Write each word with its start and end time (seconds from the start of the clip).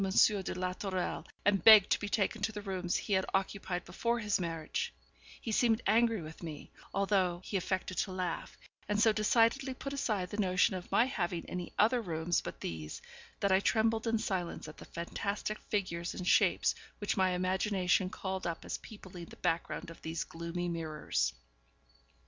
de 0.01 0.55
la 0.55 0.73
Tourelle, 0.73 1.27
and 1.45 1.63
begged 1.63 1.91
to 1.91 1.99
be 1.99 2.09
taken 2.09 2.41
to 2.41 2.51
the 2.51 2.61
rooms 2.63 2.95
he 2.95 3.13
had 3.13 3.23
occupied 3.35 3.85
before 3.85 4.17
his 4.17 4.39
marriage, 4.39 4.91
he 5.39 5.51
seemed 5.51 5.79
angry 5.85 6.23
with 6.23 6.41
me, 6.41 6.71
although 6.91 7.39
he 7.45 7.55
affected 7.55 7.95
to 7.95 8.11
laugh, 8.11 8.57
and 8.89 8.99
so 8.99 9.13
decidedly 9.13 9.75
put 9.75 9.93
aside 9.93 10.31
the 10.31 10.37
notion 10.39 10.73
of 10.75 10.91
my 10.91 11.05
having 11.05 11.47
any 11.47 11.71
other 11.77 12.01
rooms 12.01 12.41
but 12.41 12.61
these, 12.61 12.99
that 13.41 13.51
I 13.51 13.59
trembled 13.59 14.07
in 14.07 14.17
silence 14.17 14.67
at 14.67 14.77
the 14.77 14.85
fantastic 14.85 15.59
figures 15.69 16.15
and 16.15 16.27
shapes 16.27 16.73
which 16.97 17.15
my 17.15 17.33
imagination 17.33 18.09
called 18.09 18.47
up 18.47 18.65
as 18.65 18.79
peopling 18.79 19.25
the 19.25 19.35
background 19.35 19.91
of 19.91 20.01
those 20.01 20.23
gloomy 20.23 20.67
mirrors. 20.67 21.31